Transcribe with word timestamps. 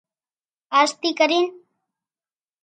آز 0.79 0.89
ٿي 0.99 1.09
ڪرين 1.19 1.45